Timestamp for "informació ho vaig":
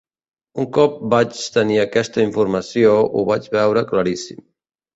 2.29-3.49